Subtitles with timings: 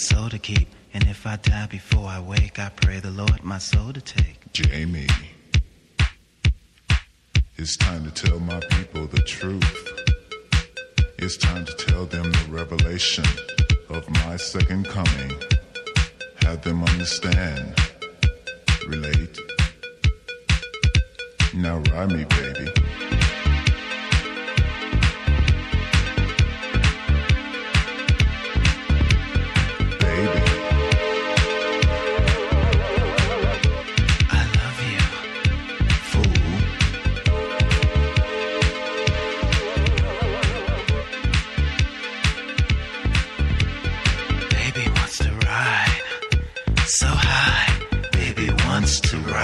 [0.00, 0.68] soul to keep.
[0.94, 4.52] And if I die before I wake, I pray the Lord my soul to take.
[4.52, 5.06] Jamie,
[7.56, 9.88] it's time to tell my people the truth.
[11.18, 13.26] It's time to tell them the revelation
[13.90, 15.32] of my second coming.
[16.42, 17.74] Have them understand,
[18.88, 19.38] relate.
[21.54, 22.72] Now ride me, baby.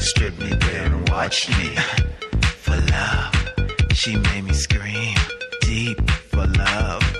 [0.00, 1.76] Stripped me bare and watched me.
[2.62, 3.34] For love.
[3.92, 5.14] She made me scream.
[5.60, 7.19] Deep for love.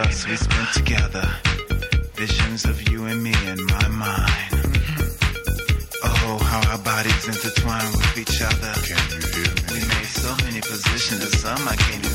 [0.00, 1.26] Us we spent together.
[2.14, 4.52] Visions of you and me in my mind.
[6.04, 8.72] Oh, how our bodies intertwine with each other.
[8.86, 9.62] Can you hear me?
[9.72, 12.09] We made so many positions some I can't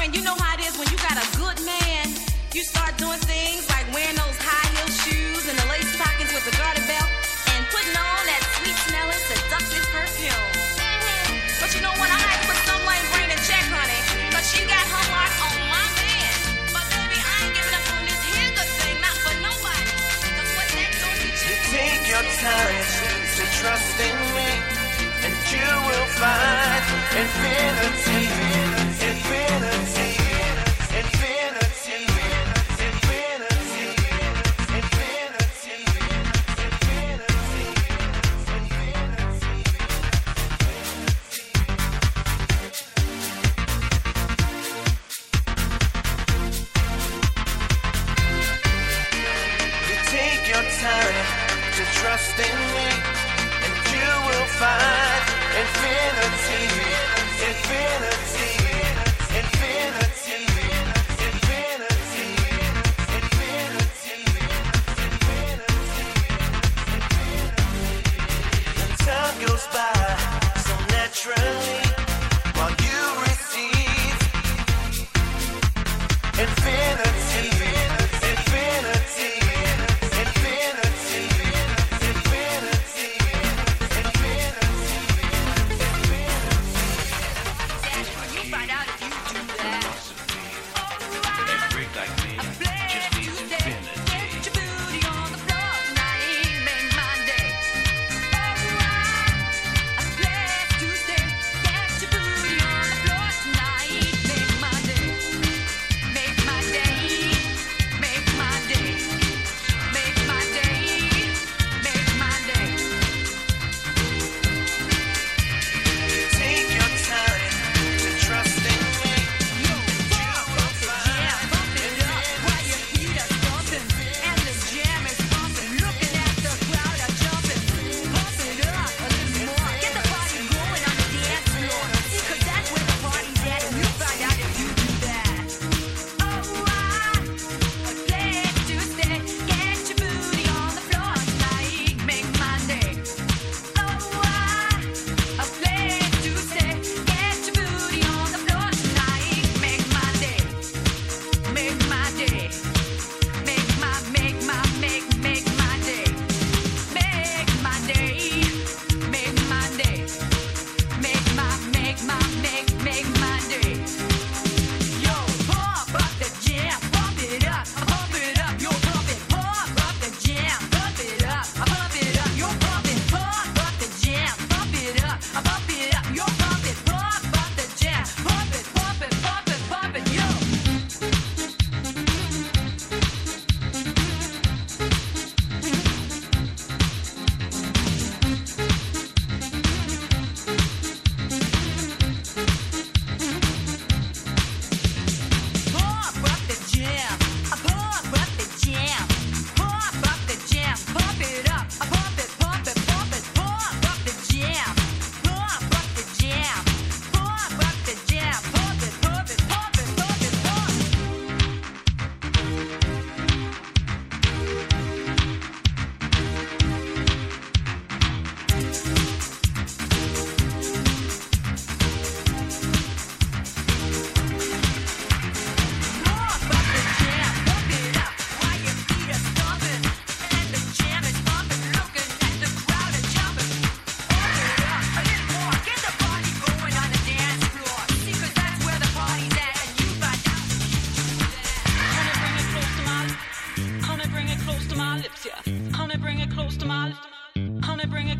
[0.00, 0.47] You know how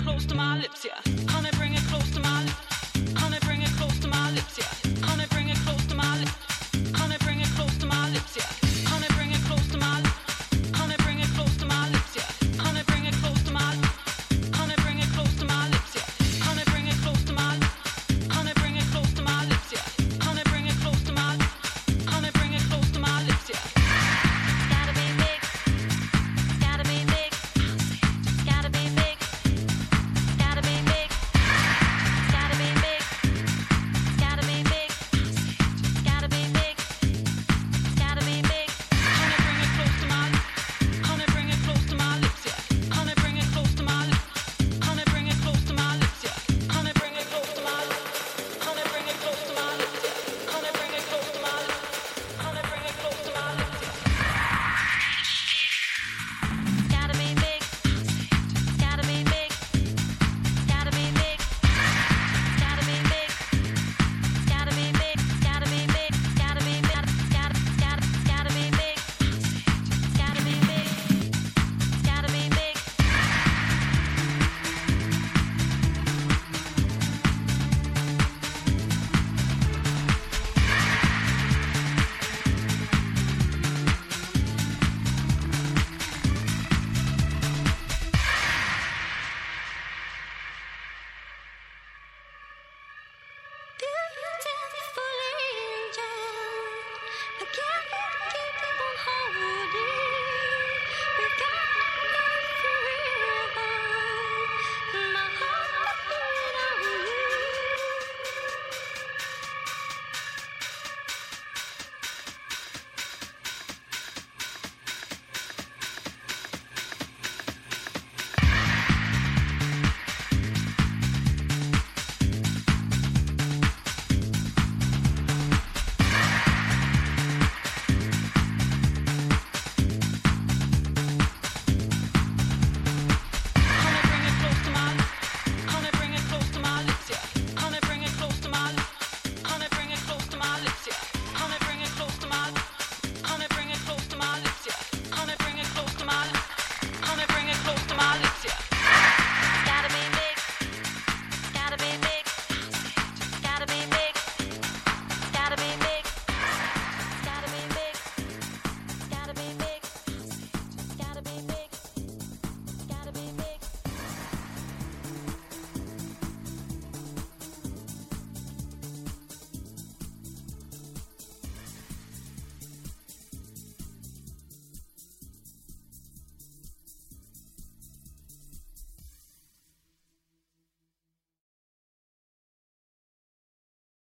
[0.08, 1.00] close to my lips, yeah.
[1.28, 1.50] Honey,